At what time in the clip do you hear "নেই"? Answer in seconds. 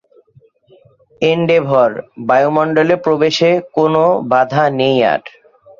4.79-4.97